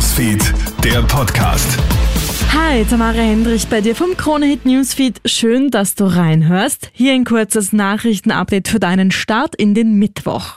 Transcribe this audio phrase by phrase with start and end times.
[0.00, 1.78] Newsfeed, der Podcast.
[2.54, 5.20] Hi, Tamara Hendrich bei dir vom Kronehit Newsfeed.
[5.26, 6.88] Schön, dass du reinhörst.
[6.94, 10.56] Hier ein kurzes Nachrichtenupdate für deinen Start in den Mittwoch.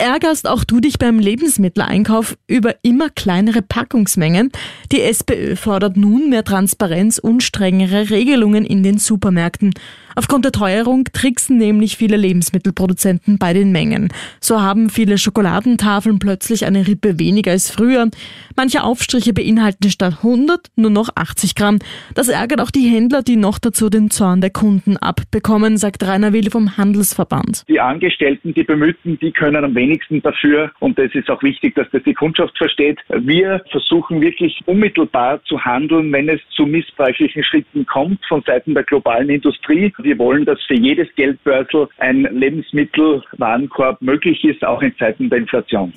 [0.00, 4.52] Ärgerst auch du dich beim Lebensmitteleinkauf über immer kleinere Packungsmengen?
[4.92, 9.74] Die SPÖ fordert nun mehr Transparenz und strengere Regelungen in den Supermärkten.
[10.14, 14.08] Aufgrund der Teuerung tricksen nämlich viele Lebensmittelproduzenten bei den Mengen.
[14.40, 18.08] So haben viele Schokoladentafeln plötzlich eine Rippe weniger als früher.
[18.56, 21.78] Manche Aufstriche beinhalten statt 100 nur noch 80 Gramm.
[22.14, 26.32] Das ärgert auch die Händler, die noch dazu den Zorn der Kunden abbekommen, sagt Rainer
[26.32, 27.64] Will vom Handelsverband.
[27.68, 29.87] Die Angestellten, die Bemühten, die können am wenigsten
[30.22, 32.98] dafür und es ist auch wichtig, dass das die Kundschaft versteht.
[33.08, 38.84] Wir versuchen wirklich unmittelbar zu handeln, wenn es zu missbräuchlichen Schritten kommt von Seiten der
[38.84, 39.92] globalen Industrie.
[39.98, 45.92] Wir wollen, dass für jedes Geldbörsel ein Lebensmittelwarenkorb möglich ist, auch in Zeiten der Inflation.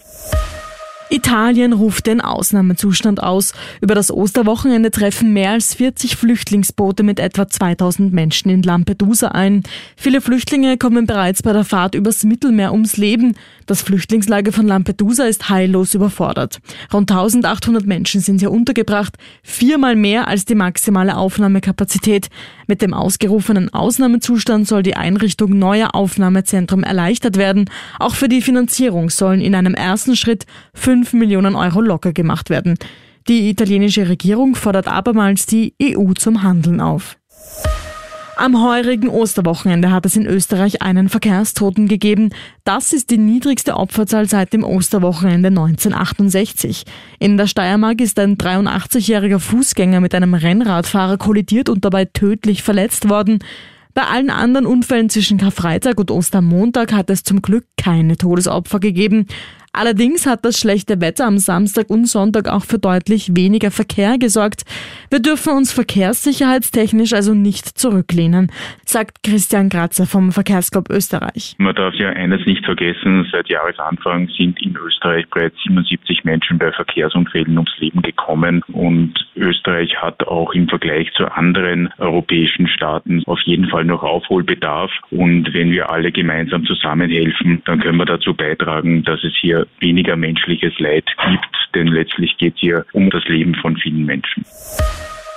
[1.12, 3.54] Italien ruft den Ausnahmezustand aus.
[3.82, 9.64] Über das Osterwochenende treffen mehr als 40 Flüchtlingsboote mit etwa 2000 Menschen in Lampedusa ein.
[9.98, 13.36] Viele Flüchtlinge kommen bereits bei der Fahrt übers Mittelmeer ums Leben.
[13.66, 16.60] Das Flüchtlingslager von Lampedusa ist heillos überfordert.
[16.94, 22.30] Rund 1800 Menschen sind hier untergebracht, viermal mehr als die maximale Aufnahmekapazität.
[22.68, 27.70] Mit dem ausgerufenen Ausnahmezustand soll die Einrichtung neuer Aufnahmezentren erleichtert werden.
[28.00, 32.52] Auch für die Finanzierung sollen in einem ersten Schritt fünf 5 Millionen Euro locker gemacht
[32.52, 32.78] werden.
[33.28, 37.18] Die italienische Regierung fordert abermals die EU zum Handeln auf.
[38.38, 42.30] Am heurigen Osterwochenende hat es in Österreich einen Verkehrstoten gegeben.
[42.64, 46.86] Das ist die niedrigste Opferzahl seit dem Osterwochenende 1968.
[47.20, 53.10] In der Steiermark ist ein 83-jähriger Fußgänger mit einem Rennradfahrer kollidiert und dabei tödlich verletzt
[53.10, 53.40] worden.
[53.94, 59.28] Bei allen anderen Unfällen zwischen Karfreitag und Ostermontag hat es zum Glück keine Todesopfer gegeben.
[59.74, 64.64] Allerdings hat das schlechte Wetter am Samstag und Sonntag auch für deutlich weniger Verkehr gesorgt.
[65.12, 68.50] Wir dürfen uns verkehrssicherheitstechnisch also nicht zurücklehnen,
[68.86, 71.56] sagt Christian Kratzer vom Verkehrsclub Österreich.
[71.58, 76.72] Man darf ja eines nicht vergessen, seit Jahresanfang sind in Österreich bereits 77 Menschen bei
[76.72, 83.42] Verkehrsunfällen ums Leben gekommen und Österreich hat auch im Vergleich zu anderen europäischen Staaten auf
[83.42, 89.04] jeden Fall noch Aufholbedarf und wenn wir alle gemeinsam zusammenhelfen, dann können wir dazu beitragen,
[89.04, 93.56] dass es hier weniger menschliches Leid gibt, denn letztlich geht es hier um das Leben
[93.56, 94.46] von vielen Menschen.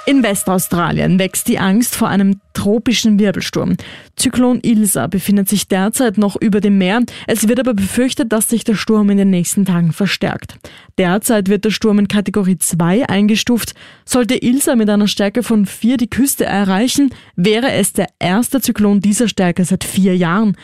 [0.06, 3.78] In Westaustralien wächst die Angst vor einem tropischen Wirbelsturm.
[4.16, 7.00] Zyklon Ilsa befindet sich derzeit noch über dem Meer.
[7.26, 10.56] Es wird aber befürchtet, dass sich der Sturm in den nächsten Tagen verstärkt.
[10.98, 13.74] Derzeit wird der Sturm in Kategorie 2 eingestuft.
[14.04, 19.00] Sollte Ilsa mit einer Stärke von 4 die Küste erreichen, wäre es der erste Zyklon
[19.00, 20.54] dieser Stärke seit vier Jahren.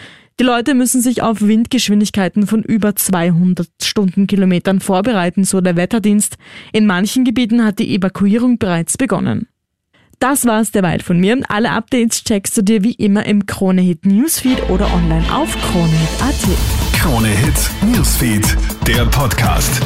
[0.40, 6.38] Die Leute müssen sich auf Windgeschwindigkeiten von über 200 Stundenkilometern vorbereiten, so der Wetterdienst.
[6.72, 9.48] In manchen Gebieten hat die Evakuierung bereits begonnen.
[10.18, 11.42] Das war's derweil von mir.
[11.50, 16.98] Alle Updates checkst du dir wie immer im Kronehit Newsfeed oder online auf kronehit.at.
[16.98, 18.56] Kronehit Newsfeed,
[18.86, 19.82] der Podcast.